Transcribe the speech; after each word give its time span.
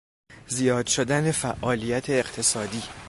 زیاد 0.47 0.87
شدن 0.87 1.31
فعالیت 1.31 2.09
اقتصادی 2.09 2.81